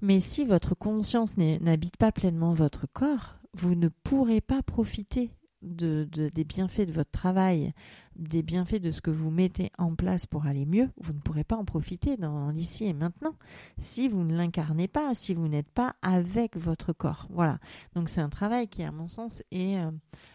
Mais 0.00 0.20
si 0.20 0.44
votre 0.44 0.74
conscience 0.74 1.36
n'habite 1.36 1.96
pas 1.96 2.12
pleinement 2.12 2.52
votre 2.52 2.86
corps, 2.92 3.36
vous 3.54 3.74
ne 3.74 3.88
pourrez 3.88 4.40
pas 4.40 4.62
profiter 4.62 5.30
de, 5.62 6.08
des 6.10 6.44
bienfaits 6.44 6.86
de 6.86 6.92
votre 6.92 7.10
travail, 7.10 7.72
des 8.16 8.42
bienfaits 8.42 8.80
de 8.80 8.90
ce 8.90 9.00
que 9.00 9.10
vous 9.10 9.30
mettez 9.30 9.70
en 9.78 9.94
place 9.94 10.26
pour 10.26 10.46
aller 10.46 10.66
mieux, 10.66 10.90
vous 10.98 11.12
ne 11.12 11.18
pourrez 11.18 11.44
pas 11.44 11.56
en 11.56 11.64
profiter 11.64 12.16
dans 12.16 12.50
l'ici 12.50 12.84
et 12.84 12.92
maintenant 12.92 13.34
si 13.78 14.08
vous 14.08 14.24
ne 14.24 14.36
l'incarnez 14.36 14.88
pas, 14.88 15.14
si 15.14 15.34
vous 15.34 15.48
n'êtes 15.48 15.70
pas 15.70 15.96
avec 16.02 16.56
votre 16.56 16.92
corps. 16.92 17.26
Voilà. 17.30 17.58
Donc 17.94 18.08
c'est 18.08 18.20
un 18.20 18.28
travail 18.28 18.68
qui, 18.68 18.82
à 18.82 18.92
mon 18.92 19.08
sens, 19.08 19.42
est 19.50 19.78
euh, 19.78 19.90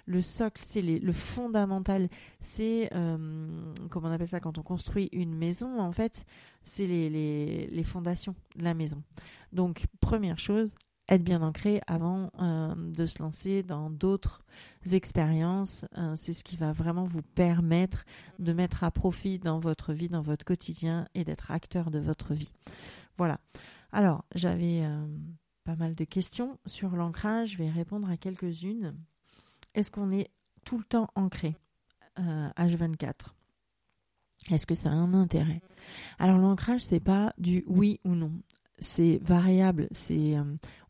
le 0.05 0.22
socle, 0.22 0.62
c'est 0.63 0.81
le 0.81 1.13
fondamental. 1.13 2.10
C'est, 2.39 2.89
euh, 2.96 3.74
comment 3.89 4.07
on 4.07 4.12
appelle 4.12 4.27
ça, 4.27 4.39
quand 4.39 4.57
on 4.57 4.63
construit 4.63 5.10
une 5.12 5.36
maison, 5.36 5.79
en 5.79 5.91
fait, 5.91 6.25
c'est 6.63 6.88
les, 6.88 7.84
fondations 7.84 8.36
de 8.55 8.63
la 8.63 8.74
maison. 8.74 9.03
Donc, 9.53 9.86
première 10.00 10.39
chose, 10.39 10.75
être 11.10 11.24
bien 11.24 11.42
ancré 11.42 11.82
avant 11.88 12.32
euh, 12.40 12.76
de 12.76 13.06
se 13.06 13.22
lancer 13.22 13.64
dans 13.64 13.90
d'autres 13.90 14.44
expériences. 14.92 15.86
Euh, 15.98 16.14
c'est 16.16 16.34
ce 16.34 16.44
qui 16.44 16.58
va 16.58 16.72
vraiment 16.72 17.06
vous 17.06 17.22
permettre 17.22 18.06
de 18.40 18.54
mettre 18.54 18.84
à 18.84 18.92
profit 18.92 19.40
dans 19.40 19.60
votre 19.60 19.94
vie, 19.94 20.10
dans 20.10 20.22
votre 20.22 20.46
quotidien 20.46 21.08
et 21.16 21.24
d'être 21.24 21.52
acteur 21.52 21.92
de 21.92 22.00
votre 22.00 22.34
vie. 22.34 22.52
Voilà. 23.18 23.40
Alors, 23.92 24.26
j'avais 24.36 24.82
euh, 24.84 25.08
pas 25.64 25.76
mal 25.76 25.96
de 25.96 26.04
questions 26.04 26.60
sur 26.66 26.96
l'ancrage. 26.96 27.52
Je 27.52 27.58
vais 27.58 27.70
répondre 27.70 28.10
à 28.10 28.18
quelques-unes. 28.18 28.94
Est-ce 29.74 29.92
qu'on 29.92 30.12
est 30.12 30.30
tout 30.66 30.78
le 30.78 30.84
temps 30.84 31.10
ancré 31.16 31.56
H24 32.18 33.14
est-ce 34.50 34.66
que 34.66 34.76
ça 34.76 34.90
a 34.90 34.94
un 34.94 35.14
intérêt? 35.14 35.62
Alors 36.20 36.38
l'ancrage, 36.38 36.82
c'est 36.82 37.00
pas 37.00 37.34
du 37.38 37.64
oui 37.68 38.00
ou 38.06 38.16
non 38.16 38.32
c'est 38.79 39.19
variable, 39.24 39.88
c'est 39.91 40.38
euh, 40.38 40.43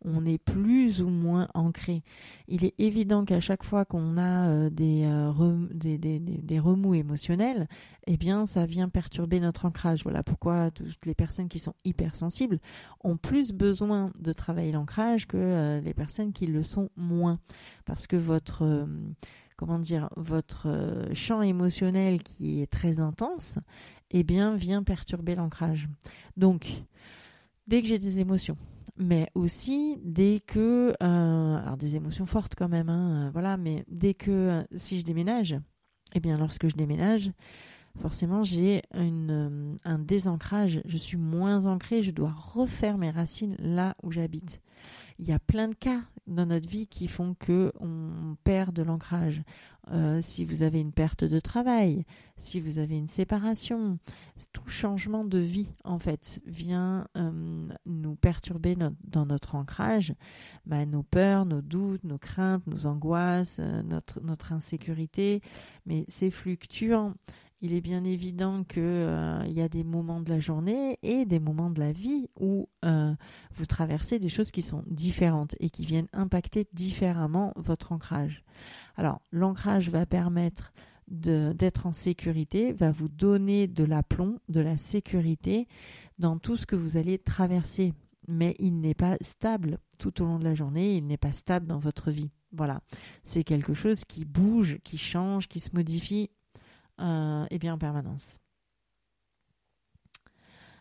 on 0.04 0.26
est 0.26 0.38
plus 0.38 1.02
ou 1.02 1.10
moins 1.10 1.48
ancré. 1.54 2.04
Il 2.48 2.66
est 2.66 2.74
évident 2.80 3.24
qu'à 3.24 3.40
chaque 3.40 3.64
fois 3.64 3.86
qu'on 3.86 4.18
a 4.18 4.50
euh, 4.50 4.70
euh, 4.80 5.68
des, 5.72 5.98
des, 5.98 6.60
remous 6.60 6.96
émotionnels, 6.96 7.68
eh 8.06 8.18
bien 8.18 8.46
ça 8.46 8.66
vient 8.66 8.90
perturber 8.90 9.40
notre 9.40 9.66
ancrage. 9.66 10.04
Voilà 10.04 10.22
pourquoi 10.22 10.72
toutes 10.72 11.06
les 11.06 11.16
personnes 11.16 11.48
qui 11.48 11.60
sont 11.60 11.76
hypersensibles 11.86 12.60
ont 13.04 13.18
plus 13.18 13.52
besoin 13.54 14.12
de 14.20 14.34
travailler 14.34 14.72
l'ancrage 14.72 15.28
que 15.28 15.80
les 15.84 15.94
personnes 15.94 16.34
qui 16.34 16.46
le 16.46 16.64
sont 16.64 16.90
moins. 16.98 17.40
Parce 17.86 18.08
que 18.08 18.18
votre 18.18 18.88
comment 19.56 19.80
dire, 19.80 20.10
votre 20.16 21.08
champ 21.14 21.42
émotionnel 21.42 22.22
qui 22.22 22.62
est 22.62 22.72
très 22.72 23.00
intense, 23.00 23.58
eh 24.12 24.24
bien, 24.24 24.56
vient 24.56 24.84
perturber 24.84 25.36
l'ancrage. 25.36 25.90
Donc, 26.38 26.84
dès 27.68 27.82
que 27.82 27.88
j'ai 27.88 28.00
des 28.00 28.20
émotions, 28.20 28.58
mais 28.98 29.30
aussi 29.36 29.98
dès 30.04 30.42
que, 30.46 30.94
euh, 31.02 31.58
alors 31.58 31.78
des 31.78 31.96
émotions 31.96 32.26
fortes 32.26 32.56
quand 32.56 32.70
même, 32.70 32.90
hein, 32.90 33.28
euh, 33.28 33.30
voilà, 33.32 33.58
mais 33.58 33.84
dès 33.88 34.14
que 34.14 34.32
euh, 34.32 34.64
si 34.76 35.00
je 35.00 35.06
déménage, 35.06 35.58
eh 36.16 36.20
bien 36.20 36.38
lorsque 36.38 36.68
je 36.68 36.76
déménage, 36.76 37.32
forcément 38.00 38.44
j'ai 38.44 38.84
un 38.94 40.00
désancrage, 40.00 40.82
je 40.86 40.98
suis 40.98 41.18
moins 41.18 41.66
ancré, 41.66 42.02
je 42.02 42.12
dois 42.12 42.32
refaire 42.32 42.98
mes 42.98 43.10
racines 43.10 43.56
là 43.60 43.96
où 44.04 44.12
j'habite. 44.12 44.62
Il 45.20 45.28
y 45.28 45.32
a 45.32 45.40
plein 45.40 45.68
de 45.68 45.74
cas 45.74 46.02
dans 46.28 46.46
notre 46.46 46.70
vie 46.70 46.88
qui 46.88 47.08
font 47.08 47.36
que 47.40 47.72
on 47.80 48.36
perd 48.44 48.74
de 48.74 48.84
l'ancrage. 48.84 49.42
Euh, 49.92 50.22
si 50.22 50.44
vous 50.44 50.64
avez 50.64 50.82
une 50.82 50.92
perte 50.92 51.24
de 51.24 51.40
travail, 51.40 52.06
si 52.36 52.60
vous 52.60 52.78
avez 52.78 52.98
une 52.98 53.08
séparation, 53.08 54.00
tout 54.52 54.68
changement 54.68 55.24
de 55.24 55.38
vie 55.38 55.72
en 55.86 55.98
fait 55.98 56.42
vient 56.46 57.08
euh, 57.16 57.70
nous 57.86 58.16
perturber 58.16 58.76
dans 58.76 59.26
notre 59.26 59.56
ancrage, 59.56 60.14
bah, 60.66 60.86
nos 60.86 61.04
peurs, 61.04 61.46
nos 61.46 61.62
doutes, 61.62 62.04
nos 62.04 62.18
craintes, 62.18 62.68
nos 62.68 62.86
angoisses, 62.86 63.58
euh, 63.60 63.82
notre, 63.82 64.20
notre 64.20 64.52
insécurité, 64.52 65.42
mais 65.86 66.04
c'est 66.10 66.32
fluctuant 66.32 67.14
il 67.62 67.74
est 67.74 67.82
bien 67.82 68.04
évident 68.04 68.64
qu'il 68.64 68.84
euh, 68.84 69.44
y 69.48 69.62
a 69.62 69.70
des 69.70 69.84
moments 69.84 70.22
de 70.22 70.30
la 70.30 70.40
journée 70.40 71.00
et 71.02 71.26
des 71.26 71.40
moments 71.40 71.70
de 71.70 71.80
la 71.80 71.92
vie 71.92 72.30
où 72.40 72.70
euh, 72.86 73.14
vous 73.56 73.66
traversez 73.66 74.20
des 74.20 74.30
choses 74.30 74.52
qui 74.52 74.62
sont 74.62 74.84
différentes 74.88 75.56
et 75.60 75.70
qui 75.70 75.86
viennent 75.86 76.10
impacter 76.14 76.68
différemment 76.74 77.54
votre 77.56 77.92
ancrage. 77.92 78.44
Alors, 78.96 79.22
l'ancrage 79.32 79.90
va 79.90 80.06
permettre 80.06 80.72
d'être 81.08 81.86
en 81.86 81.94
sécurité, 81.94 82.74
va 82.74 82.92
vous 82.92 83.08
donner 83.08 83.68
de 83.68 83.86
l'aplomb, 83.86 84.40
de 84.50 84.60
la 84.60 84.76
sécurité 84.76 85.68
dans 86.20 86.38
tout 86.38 86.58
ce 86.58 86.66
que 86.66 86.76
vous 86.76 86.98
allez 86.98 87.18
traverser. 87.18 87.94
Mais 88.28 88.56
il 88.60 88.82
n'est 88.82 88.94
pas 88.94 89.16
stable 89.22 89.80
tout 89.98 90.22
au 90.22 90.26
long 90.26 90.38
de 90.38 90.44
la 90.44 90.54
journée, 90.54 90.98
il 90.98 91.08
n'est 91.08 91.18
pas 91.18 91.32
stable 91.32 91.66
dans 91.66 91.80
votre 91.80 92.12
vie. 92.12 92.30
Voilà, 92.52 92.82
c'est 93.24 93.44
quelque 93.44 93.74
chose 93.74 94.04
qui 94.04 94.26
bouge, 94.26 94.80
qui 94.84 94.98
change, 94.98 95.48
qui 95.48 95.62
se 95.62 95.74
modifie 95.74 96.30
et 97.00 97.60
bien 97.60 97.74
en 97.74 97.78
permanence. 97.78 98.40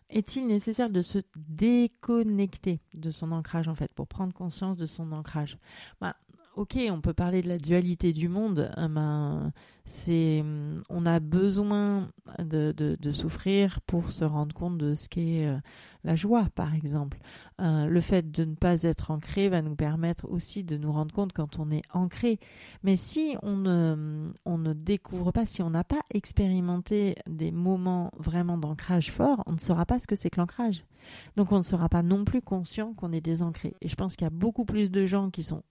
Est-il 0.09 0.47
nécessaire 0.47 0.89
de 0.89 1.01
se 1.01 1.19
déconnecter 1.35 2.79
de 2.93 3.11
son 3.11 3.33
ancrage 3.33 3.67
en 3.67 3.75
fait 3.75 3.93
pour 3.93 4.07
prendre 4.07 4.33
conscience 4.33 4.77
de 4.77 4.85
son 4.85 5.11
ancrage? 5.11 5.57
Bah, 5.99 6.15
Ok, 6.57 6.75
on 6.89 7.01
peut 7.01 7.13
parler 7.13 7.43
de 7.43 7.49
la 7.49 7.59
dualité 7.59 8.13
du 8.13 8.29
monde, 8.29 8.71
euh, 8.79 8.87
ben, 8.87 9.51
on 10.89 11.05
a 11.05 11.19
besoin 11.19 12.09
de, 12.39 12.97
souffrir 13.11 13.79
pour 13.81 14.11
se 14.11 14.25
rendre 14.25 14.55
compte 14.55 14.79
de 14.79 14.95
ce 14.95 15.07
qu'est 15.07 15.45
euh, 15.45 15.59
la 16.03 16.15
joie, 16.15 16.47
par 16.55 16.73
exemple. 16.73 17.19
Euh, 17.61 17.85
le 17.85 18.01
fait 18.01 18.31
de 18.31 18.43
ne 18.43 18.55
pas 18.55 18.81
être 18.81 19.11
ancré 19.11 19.49
va 19.49 19.61
nous 19.61 19.75
permettre 19.75 20.27
aussi 20.31 20.63
de 20.63 20.77
nous 20.77 20.91
rendre 20.91 21.13
compte 21.13 21.31
quand 21.31 21.59
on 21.59 21.69
est 21.69 21.83
ancré. 21.93 22.39
Mais 22.81 22.95
si 22.95 23.35
on 23.43 23.55
ne 23.57 24.73
découvre 24.73 25.31
pas, 25.31 25.45
si 25.45 25.61
on 25.61 25.69
n'a 25.69 25.83
pas 25.83 26.01
expérimenté 26.11 27.17
des 27.29 27.51
moments 27.51 28.09
vraiment 28.17 28.57
d'ancrage 28.57 29.11
fort, 29.11 29.43
on 29.45 29.51
ne 29.51 29.59
saura 29.59 29.85
pas 29.85 29.99
ce 29.99 30.07
que 30.07 30.15
c'est 30.15 30.31
que 30.31 30.41
l'ancrage. 30.41 30.85
Donc 31.35 31.51
on 31.51 31.57
ne 31.57 31.63
sera 31.63 31.87
pas 31.87 32.01
non 32.01 32.25
plus 32.25 32.41
conscient 32.41 32.95
qu'on 32.95 33.11
est 33.11 33.21
désancré. 33.21 33.75
Et 33.81 33.87
je 33.87 33.95
pense 33.95 34.15
qu'il 34.15 34.25
y 34.25 34.27
a 34.27 34.31
beaucoup 34.31 34.65
plus 34.65 34.89
de 34.89 35.05
gens 35.05 35.29
qui 35.29 35.43
sont 35.43 35.61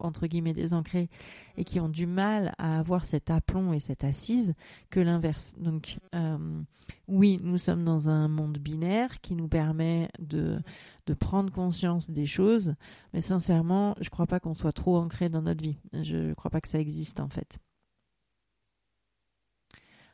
entre 0.00 0.26
guillemets, 0.26 0.54
désancrés 0.54 1.08
et 1.56 1.64
qui 1.64 1.80
ont 1.80 1.88
du 1.88 2.06
mal 2.06 2.54
à 2.58 2.78
avoir 2.78 3.04
cet 3.04 3.30
aplomb 3.30 3.72
et 3.72 3.80
cette 3.80 4.04
assise 4.04 4.54
que 4.90 5.00
l'inverse. 5.00 5.52
Donc, 5.58 5.98
euh, 6.14 6.62
oui, 7.06 7.40
nous 7.42 7.58
sommes 7.58 7.84
dans 7.84 8.08
un 8.08 8.28
monde 8.28 8.58
binaire 8.58 9.20
qui 9.20 9.34
nous 9.34 9.48
permet 9.48 10.08
de, 10.18 10.60
de 11.06 11.14
prendre 11.14 11.52
conscience 11.52 12.10
des 12.10 12.26
choses, 12.26 12.74
mais 13.12 13.20
sincèrement, 13.20 13.94
je 14.00 14.06
ne 14.06 14.10
crois 14.10 14.26
pas 14.26 14.40
qu'on 14.40 14.54
soit 14.54 14.72
trop 14.72 14.96
ancré 14.96 15.28
dans 15.28 15.42
notre 15.42 15.62
vie. 15.62 15.78
Je 15.92 16.16
ne 16.16 16.34
crois 16.34 16.50
pas 16.50 16.60
que 16.60 16.68
ça 16.68 16.78
existe 16.78 17.20
en 17.20 17.28
fait. 17.28 17.58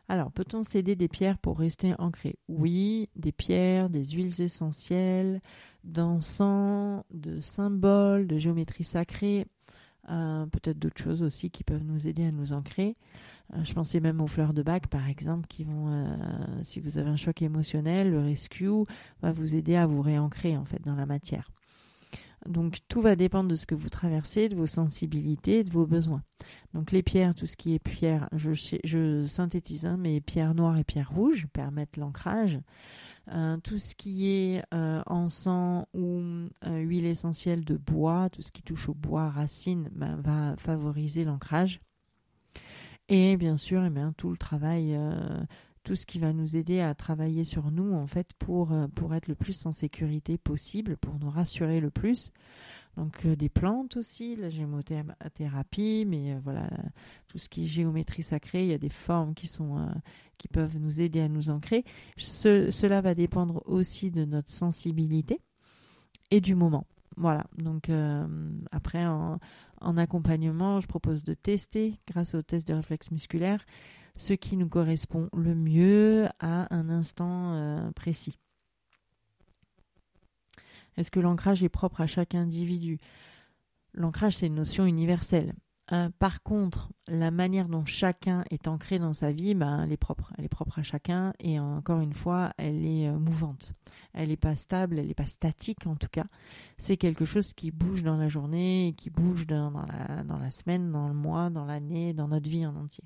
Alors, 0.08 0.30
peut-on 0.32 0.64
céder 0.64 0.96
des 0.96 1.08
pierres 1.08 1.38
pour 1.38 1.58
rester 1.58 1.94
ancré 1.98 2.36
Oui, 2.48 3.08
des 3.16 3.32
pierres, 3.32 3.88
des 3.88 4.04
huiles 4.04 4.42
essentielles, 4.42 5.40
d'encens, 5.82 7.02
de 7.10 7.40
symboles, 7.40 8.26
de 8.26 8.38
géométrie 8.38 8.84
sacrée, 8.84 9.46
euh, 10.10 10.44
peut-être 10.46 10.78
d'autres 10.78 11.02
choses 11.02 11.22
aussi 11.22 11.50
qui 11.50 11.64
peuvent 11.64 11.84
nous 11.84 12.06
aider 12.06 12.26
à 12.26 12.32
nous 12.32 12.52
ancrer. 12.52 12.96
Euh, 13.54 13.64
je 13.64 13.72
pensais 13.72 14.00
même 14.00 14.20
aux 14.20 14.26
fleurs 14.26 14.52
de 14.52 14.62
bac, 14.62 14.88
par 14.88 15.08
exemple, 15.08 15.46
qui 15.46 15.64
vont, 15.64 15.88
euh, 15.88 16.16
si 16.62 16.80
vous 16.80 16.98
avez 16.98 17.08
un 17.08 17.16
choc 17.16 17.40
émotionnel, 17.40 18.10
le 18.10 18.20
rescue 18.20 18.68
va 19.22 19.32
vous 19.32 19.54
aider 19.54 19.76
à 19.76 19.86
vous 19.86 20.02
réancrer 20.02 20.56
en 20.56 20.64
fait 20.64 20.82
dans 20.84 20.94
la 20.94 21.06
matière. 21.06 21.50
Donc 22.48 22.78
tout 22.88 23.00
va 23.00 23.16
dépendre 23.16 23.48
de 23.48 23.56
ce 23.56 23.66
que 23.66 23.74
vous 23.74 23.88
traversez, 23.88 24.48
de 24.48 24.56
vos 24.56 24.66
sensibilités, 24.66 25.64
de 25.64 25.70
vos 25.70 25.86
besoins. 25.86 26.22
Donc 26.74 26.92
les 26.92 27.02
pierres, 27.02 27.34
tout 27.34 27.46
ce 27.46 27.56
qui 27.56 27.74
est 27.74 27.78
pierre, 27.78 28.28
je, 28.32 29.24
synthétise, 29.26 29.86
hein, 29.86 29.96
mais 29.98 30.20
pierres 30.20 30.54
noires 30.54 30.78
et 30.78 30.84
pierres 30.84 31.10
rouges 31.10 31.46
permettent 31.52 31.96
l'ancrage. 31.96 32.58
Euh, 33.32 33.56
tout 33.58 33.78
ce 33.78 33.94
qui 33.94 34.28
est 34.28 34.62
euh, 34.74 35.02
encens 35.06 35.86
ou 35.94 36.20
euh, 36.66 36.78
huile 36.80 37.06
essentielle 37.06 37.64
de 37.64 37.78
bois, 37.78 38.28
tout 38.30 38.42
ce 38.42 38.52
qui 38.52 38.62
touche 38.62 38.90
au 38.90 38.94
bois, 38.94 39.30
racine, 39.30 39.88
ben, 39.92 40.16
va 40.16 40.54
favoriser 40.58 41.24
l'ancrage. 41.24 41.80
Et 43.08 43.36
bien 43.36 43.56
sûr, 43.56 43.84
eh 43.84 43.90
tout 44.16 44.30
le 44.30 44.36
travail, 44.36 44.98
tout 45.84 45.94
ce 45.94 46.06
qui 46.06 46.18
va 46.18 46.32
nous 46.32 46.56
aider 46.56 46.80
à 46.80 46.94
travailler 46.94 47.44
sur 47.44 47.70
nous, 47.70 47.94
en 47.94 48.06
fait, 48.06 48.32
pour, 48.38 48.74
pour 48.94 49.14
être 49.14 49.28
le 49.28 49.34
plus 49.34 49.64
en 49.66 49.72
sécurité 49.72 50.38
possible, 50.38 50.96
pour 50.96 51.18
nous 51.18 51.30
rassurer 51.30 51.80
le 51.80 51.90
plus. 51.90 52.32
Donc 52.96 53.26
des 53.26 53.48
plantes 53.48 53.96
aussi, 53.96 54.36
la 54.36 54.50
gémothérapie, 54.50 56.04
mais 56.06 56.38
voilà, 56.44 56.70
tout 57.26 57.38
ce 57.38 57.48
qui 57.48 57.64
est 57.64 57.66
géométrie 57.66 58.22
sacrée, 58.22 58.62
il 58.62 58.68
y 58.68 58.74
a 58.74 58.78
des 58.78 58.88
formes 58.88 59.34
qui 59.34 59.48
sont 59.48 59.88
qui 60.38 60.48
peuvent 60.48 60.78
nous 60.78 61.00
aider 61.00 61.20
à 61.20 61.28
nous 61.28 61.50
ancrer. 61.50 61.84
cela 62.16 63.00
va 63.00 63.14
dépendre 63.14 63.62
aussi 63.66 64.10
de 64.10 64.24
notre 64.24 64.50
sensibilité 64.50 65.40
et 66.30 66.40
du 66.40 66.54
moment. 66.54 66.86
Voilà, 67.16 67.44
donc 67.58 67.88
euh, 67.88 68.26
après 68.72 69.06
en, 69.06 69.38
accompagnement, 69.96 70.80
je 70.80 70.86
propose 70.86 71.22
de 71.22 71.34
tester 71.34 72.00
grâce 72.08 72.34
au 72.34 72.42
test 72.42 72.66
de 72.66 72.74
réflexe 72.74 73.10
musculaire 73.10 73.64
ce 74.16 74.32
qui 74.32 74.56
nous 74.56 74.68
correspond 74.68 75.28
le 75.36 75.54
mieux 75.54 76.28
à 76.40 76.72
un 76.74 76.88
instant 76.88 77.54
euh, 77.54 77.90
précis. 77.92 78.38
Est-ce 80.96 81.10
que 81.10 81.20
l'ancrage 81.20 81.62
est 81.62 81.68
propre 81.68 82.00
à 82.00 82.06
chaque 82.06 82.34
individu? 82.34 83.00
L'ancrage, 83.94 84.36
c'est 84.36 84.46
une 84.46 84.54
notion 84.54 84.86
universelle. 84.86 85.54
Euh, 85.92 86.08
par 86.18 86.42
contre, 86.42 86.90
la 87.08 87.30
manière 87.30 87.68
dont 87.68 87.84
chacun 87.84 88.44
est 88.50 88.68
ancré 88.68 88.98
dans 88.98 89.12
sa 89.12 89.32
vie, 89.32 89.54
ben, 89.54 89.82
elle 89.84 89.92
est 89.92 89.98
propre. 89.98 90.32
Elle 90.38 90.44
est 90.46 90.48
propre 90.48 90.78
à 90.78 90.82
chacun 90.82 91.34
et 91.38 91.60
encore 91.60 92.00
une 92.00 92.14
fois, 92.14 92.54
elle 92.56 92.86
est 92.86 93.08
euh, 93.08 93.18
mouvante. 93.18 93.74
Elle 94.14 94.28
n'est 94.28 94.36
pas 94.36 94.56
stable, 94.56 94.98
elle 94.98 95.08
n'est 95.08 95.14
pas 95.14 95.26
statique 95.26 95.86
en 95.86 95.96
tout 95.96 96.08
cas. 96.10 96.24
C'est 96.78 96.96
quelque 96.96 97.26
chose 97.26 97.52
qui 97.52 97.70
bouge 97.70 98.02
dans 98.02 98.16
la 98.16 98.28
journée, 98.28 98.94
qui 98.96 99.10
bouge 99.10 99.46
dans, 99.46 99.70
la, 99.70 100.24
dans 100.24 100.38
la 100.38 100.50
semaine, 100.50 100.90
dans 100.90 101.08
le 101.08 101.14
mois, 101.14 101.50
dans 101.50 101.66
l'année, 101.66 102.14
dans 102.14 102.28
notre 102.28 102.48
vie 102.48 102.64
en 102.64 102.76
entier. 102.76 103.04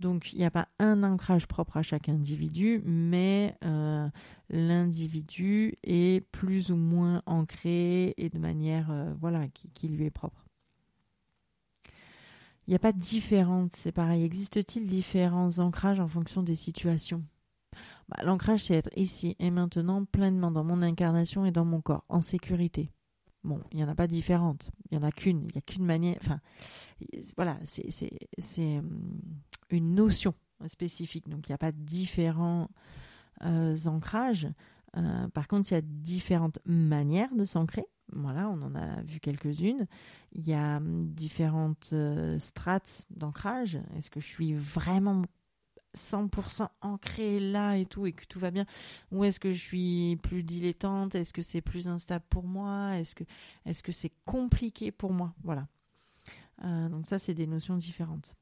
Donc 0.00 0.32
il 0.32 0.38
n'y 0.38 0.44
a 0.44 0.50
pas 0.50 0.68
un 0.78 1.02
ancrage 1.02 1.46
propre 1.46 1.76
à 1.76 1.82
chaque 1.82 2.08
individu, 2.08 2.82
mais 2.84 3.56
euh, 3.64 4.08
l'individu 4.48 5.74
est 5.82 6.24
plus 6.30 6.70
ou 6.70 6.76
moins 6.76 7.22
ancré 7.26 8.14
et 8.16 8.28
de 8.28 8.38
manière 8.38 8.90
euh, 8.90 9.12
voilà 9.20 9.46
qui, 9.48 9.88
lui 9.88 10.04
est 10.04 10.10
propre. 10.10 10.44
Il 12.66 12.70
n'y 12.70 12.76
a 12.76 12.80
pas 12.80 12.92
de 12.92 12.98
différence, 12.98 13.70
c'est 13.74 13.92
pareil. 13.92 14.24
Existe-t-il 14.24 14.86
différents 14.86 15.58
ancrages 15.58 16.00
en 16.00 16.08
fonction 16.08 16.42
des 16.42 16.54
situations? 16.54 17.24
Bah, 18.08 18.22
L'ancrage, 18.22 18.64
c'est 18.64 18.74
être 18.74 18.90
ici 18.94 19.36
et 19.38 19.50
maintenant 19.50 20.04
pleinement 20.04 20.50
dans 20.50 20.64
mon 20.64 20.82
incarnation 20.82 21.44
et 21.44 21.50
dans 21.50 21.64
mon 21.64 21.80
corps, 21.80 22.04
en 22.08 22.20
sécurité. 22.20 22.92
Bon, 23.44 23.60
il 23.72 23.76
n'y 23.76 23.84
en 23.84 23.88
a 23.88 23.94
pas 23.94 24.06
différentes. 24.06 24.70
Il 24.90 24.98
n'y 24.98 25.04
en 25.04 25.06
a 25.06 25.12
qu'une. 25.12 25.42
Il 25.42 25.52
n'y 25.54 25.58
a 25.58 25.60
qu'une 25.60 25.84
manière. 25.84 26.16
Enfin, 26.20 26.40
voilà, 27.36 27.58
c'est 27.64 28.78
hum, 28.78 29.20
une 29.70 29.94
notion 29.94 30.34
spécifique. 30.66 31.28
Donc, 31.28 31.48
il 31.48 31.52
n'y 31.52 31.54
a 31.54 31.58
pas 31.58 31.72
différents 31.72 32.68
euh, 33.44 33.76
ancrages. 33.86 34.48
Euh, 34.96 35.28
par 35.28 35.46
contre, 35.46 35.70
il 35.70 35.74
y 35.74 35.78
a 35.78 35.82
différentes 35.82 36.58
manières 36.64 37.34
de 37.34 37.44
s'ancrer. 37.44 37.86
Voilà, 38.12 38.48
on 38.48 38.62
en 38.62 38.74
a 38.74 39.02
vu 39.02 39.20
quelques-unes. 39.20 39.86
Il 40.32 40.46
y 40.46 40.54
a 40.54 40.78
hum, 40.78 41.08
différentes 41.08 41.90
euh, 41.92 42.38
strates 42.38 43.06
d'ancrage. 43.10 43.78
Est-ce 43.96 44.10
que 44.10 44.20
je 44.20 44.26
suis 44.26 44.54
vraiment 44.54 45.22
100% 45.94 46.70
ancré 46.80 47.40
là 47.40 47.76
et 47.76 47.86
tout 47.86 48.06
et 48.06 48.12
que 48.12 48.24
tout 48.26 48.38
va 48.38 48.50
bien 48.50 48.66
ou 49.10 49.24
est-ce 49.24 49.40
que 49.40 49.52
je 49.52 49.60
suis 49.60 50.18
plus 50.22 50.42
dilettante? 50.42 51.14
Est-ce 51.14 51.32
que 51.32 51.42
c'est 51.42 51.60
plus 51.60 51.88
instable 51.88 52.24
pour 52.28 52.44
moi? 52.44 52.96
Est-ce 52.98 53.82
que 53.82 53.92
c'est 53.92 54.12
compliqué 54.24 54.90
pour 54.92 55.12
moi? 55.12 55.34
Voilà. 55.42 55.66
Euh, 56.64 56.88
donc 56.88 57.06
ça 57.06 57.18
c'est 57.18 57.34
des 57.34 57.46
notions 57.46 57.76
différentes. 57.76 58.34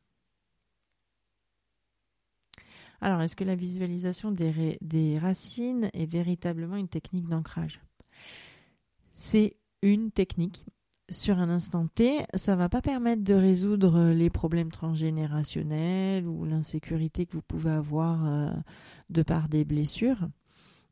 Alors 3.00 3.20
est-ce 3.20 3.36
que 3.36 3.44
la 3.44 3.54
visualisation 3.54 4.32
des 4.32 5.18
racines 5.18 5.90
est 5.92 6.06
véritablement 6.06 6.76
une 6.76 6.88
technique 6.88 7.28
d'ancrage? 7.28 7.80
C'est 9.12 9.56
une 9.82 10.10
technique 10.10 10.64
sur 11.10 11.38
un 11.38 11.48
instant 11.48 11.86
T, 11.86 12.24
ça 12.34 12.56
va 12.56 12.68
pas 12.68 12.82
permettre 12.82 13.22
de 13.22 13.34
résoudre 13.34 14.10
les 14.10 14.30
problèmes 14.30 14.72
transgénérationnels 14.72 16.26
ou 16.26 16.44
l'insécurité 16.44 17.26
que 17.26 17.34
vous 17.34 17.42
pouvez 17.42 17.70
avoir 17.70 18.26
euh, 18.26 18.50
de 19.10 19.22
par 19.22 19.48
des 19.48 19.64
blessures. 19.64 20.28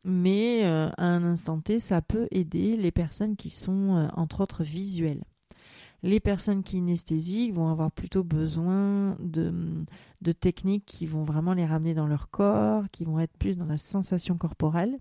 Mais 0.05 0.65
euh, 0.65 0.91
à 0.97 1.07
un 1.07 1.25
instant 1.25 1.61
T, 1.61 1.81
ça 1.81 2.03
peut 2.03 2.29
aider 2.31 2.77
les 2.77 2.93
personnes 2.93 3.37
qui 3.37 3.51
sont, 3.51 3.97
euh, 3.97 4.09
entre 4.15 4.43
autres, 4.43 4.63
visuelles. 4.63 5.25
Les 6.03 6.21
personnes 6.21 6.63
kinesthésiques 6.63 7.55
vont 7.55 7.69
avoir 7.69 7.91
plutôt 7.91 8.23
besoin 8.23 9.17
de 9.21 10.33
techniques 10.33 10.85
qui 10.85 11.07
vont 11.07 11.25
vraiment 11.25 11.55
les 11.55 11.65
ramener 11.65 11.95
dans 11.95 12.07
leur 12.07 12.29
corps, 12.29 12.85
qui 12.93 13.05
vont 13.05 13.19
être 13.21 13.35
plus 13.39 13.57
dans 13.57 13.65
la 13.65 13.79
sensation 13.79 14.37
corporelle. 14.37 14.99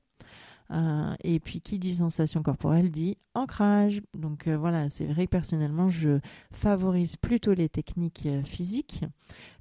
Euh, 0.74 1.14
et 1.24 1.40
puis 1.40 1.62
qui 1.62 1.78
dit 1.78 1.94
sensation 1.94 2.42
corporelle 2.42 2.90
dit 2.90 3.18
ancrage. 3.36 4.02
Donc 4.18 4.48
euh, 4.48 4.58
voilà, 4.58 4.90
c'est 4.90 5.06
vrai 5.06 5.26
que 5.26 5.32
personnellement, 5.32 5.90
je 5.90 6.20
favorise 6.52 7.16
plutôt 7.16 7.54
les 7.54 7.70
techniques 7.70 8.26
euh, 8.26 8.44
physiques 8.44 9.06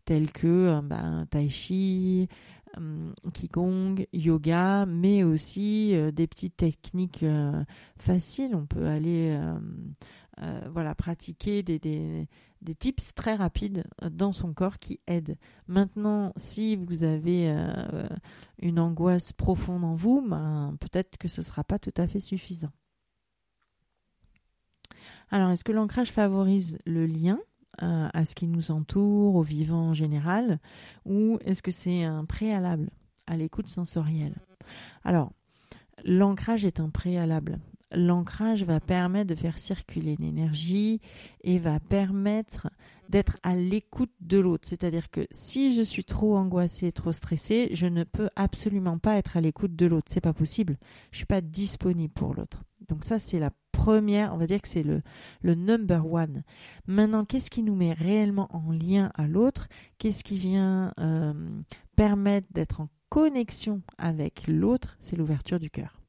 telles 0.05 0.33
que 0.33 0.81
bah, 0.81 1.25
tai 1.31 1.49
chi, 1.49 2.29
qigong, 3.33 4.05
yoga, 4.13 4.85
mais 4.87 5.23
aussi 5.23 5.95
des 6.13 6.27
petites 6.27 6.57
techniques 6.57 7.25
faciles. 7.99 8.57
On 8.57 8.67
peut 8.67 8.87
aller 8.87 9.39
voilà 10.73 10.97
pratiquer 10.97 11.63
des 11.63 12.27
des 12.63 12.75
tips 12.75 13.13
très 13.15 13.35
rapides 13.35 13.85
euh, 14.03 14.09
dans 14.11 14.33
son 14.33 14.55
corps 14.55 14.79
qui 14.79 15.01
aident. 15.07 15.37
Maintenant, 15.67 16.33
si 16.37 16.77
vous 16.77 17.03
avez 17.03 17.51
euh, 17.51 18.09
une 18.59 18.79
angoisse 18.79 19.33
profonde 19.33 19.85
en 19.85 19.95
vous, 19.95 20.23
ben, 20.27 20.77
peut-être 20.81 21.19
que 21.19 21.29
ce 21.29 21.41
ne 21.41 21.45
sera 21.45 21.65
pas 21.65 21.79
tout 21.79 21.95
à 21.97 22.07
fait 22.07 22.21
suffisant. 22.21 22.73
Alors, 25.31 25.51
est-ce 25.51 25.65
que 25.65 25.73
l'ancrage 25.73 26.13
favorise 26.13 26.79
le 26.85 27.07
lien 27.07 27.39
euh, 27.83 28.09
à 28.13 28.25
ce 28.25 28.35
qui 28.35 28.47
nous 28.47 28.71
entoure, 28.71 29.35
au 29.35 29.43
vivant 29.43 29.89
en 29.89 29.95
général, 29.95 30.61
ou 31.07 31.39
est-ce 31.45 31.63
que 31.63 31.71
c'est 31.71 32.05
un 32.05 32.25
préalable 32.25 32.91
à 33.27 33.37
l'écoute 33.37 33.69
sensorielle? 33.69 34.37
Alors, 35.05 35.33
l'ancrage 36.05 36.65
est 36.65 36.81
un 36.81 36.91
préalable 36.91 37.59
l'ancrage 37.95 38.65
va 38.65 38.81
permettre 38.81 39.31
de 39.31 39.35
faire 39.35 39.59
circuler 39.59 40.17
l'énergie 40.19 41.01
et 41.43 41.59
va 41.59 41.81
permettre 41.81 42.69
d'être 43.09 43.39
à 43.43 43.55
l'écoute 43.55 44.13
de 44.21 44.39
l'autre. 44.39 44.67
C'est-à-dire 44.69 45.11
que 45.11 45.27
si 45.31 45.75
je 45.75 45.83
suis 45.83 46.05
trop 46.05 46.37
angoissée, 46.37 46.93
trop 46.93 47.13
stressée, 47.13 47.71
je 47.73 47.87
ne 47.87 48.05
peux 48.05 48.31
absolument 48.37 48.99
pas 48.99 49.17
être 49.17 49.37
à 49.37 49.41
l'écoute 49.41 49.77
de 49.77 49.87
l'autre. 49.87 50.11
C'est 50.11 50.21
pas 50.21 50.33
possible. 50.33 50.79
Je 51.11 51.19
suis 51.19 51.27
pas 51.27 51.41
disponible 51.41 52.13
pour 52.13 52.35
l'autre. 52.35 52.63
Donc 52.89 53.05
ça, 53.05 53.19
c'est 53.19 53.39
la 53.39 53.51
première, 53.71 54.35
on 54.35 54.39
va 54.39 54.47
dire 54.47 54.63
que 54.63 54.69
c'est 54.69 54.83
le, 54.83 55.03
le 55.43 55.55
number 55.55 56.11
one. 56.11 56.43
Maintenant, 56.87 57.25
qu'est-ce 57.25 57.51
qui 57.51 57.63
nous 57.63 57.75
met 57.75 57.93
réellement 57.93 58.49
en 58.55 58.71
lien 58.73 59.11
à 59.15 59.27
l'autre? 59.27 59.69
Qu'est-ce 59.99 60.25
qui 60.25 60.37
vient 60.37 60.93
euh, 60.99 61.33
permettre 61.97 62.49
d'être 62.51 62.81
en 62.81 62.89
connexion 63.09 63.83
avec 63.99 64.47
l'autre? 64.47 64.97
C'est 65.01 65.17
l'ouverture 65.17 65.61
du 65.61 65.71
cœur. 65.71 66.02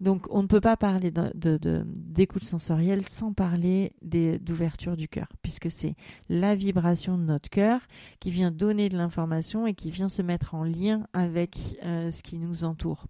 Donc 0.00 0.26
on 0.30 0.42
ne 0.42 0.46
peut 0.46 0.60
pas 0.60 0.76
parler 0.76 1.12
d'écoute 1.34 2.44
sensorielle 2.44 3.06
sans 3.06 3.32
parler 3.32 3.92
d'ouverture 4.02 4.96
du 4.96 5.08
cœur, 5.08 5.28
puisque 5.42 5.70
c'est 5.70 5.94
la 6.28 6.54
vibration 6.54 7.18
de 7.18 7.24
notre 7.24 7.50
cœur 7.50 7.80
qui 8.18 8.30
vient 8.30 8.50
donner 8.50 8.88
de 8.88 8.96
l'information 8.96 9.66
et 9.66 9.74
qui 9.74 9.90
vient 9.90 10.08
se 10.08 10.22
mettre 10.22 10.54
en 10.54 10.64
lien 10.64 11.06
avec 11.12 11.58
euh, 11.84 12.10
ce 12.10 12.22
qui 12.22 12.38
nous 12.38 12.64
entoure. 12.64 13.06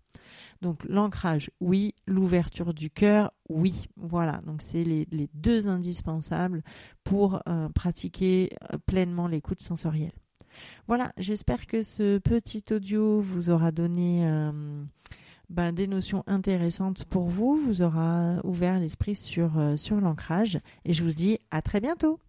Donc 0.62 0.84
l'ancrage, 0.84 1.50
oui, 1.60 1.94
l'ouverture 2.06 2.74
du 2.74 2.90
cœur, 2.90 3.32
oui. 3.48 3.86
Voilà, 3.96 4.40
donc 4.44 4.60
c'est 4.60 4.84
les, 4.84 5.06
deux 5.32 5.68
indispensables 5.68 6.62
pour 7.04 7.40
euh, 7.48 7.68
pratiquer 7.70 8.50
euh, 8.72 8.78
pleinement 8.84 9.28
l'écoute 9.28 9.62
sensorielle. 9.62 10.12
Voilà, 10.88 11.12
j'espère 11.16 11.66
que 11.66 11.82
ce 11.82 12.18
petit 12.18 12.64
audio 12.72 13.20
vous 13.20 13.50
aura 13.50 13.70
donné 13.70 14.26
ben, 15.50 15.72
des 15.72 15.88
notions 15.88 16.22
intéressantes 16.26 17.04
pour 17.04 17.24
vous, 17.24 17.56
vous 17.56 17.82
aura 17.82 18.36
ouvert 18.44 18.78
l'esprit 18.78 19.16
sur, 19.16 19.58
euh, 19.58 19.76
sur 19.76 20.00
l'ancrage. 20.00 20.60
Et 20.84 20.92
je 20.92 21.02
vous 21.02 21.12
dis 21.12 21.38
à 21.50 21.60
très 21.60 21.80
bientôt. 21.80 22.20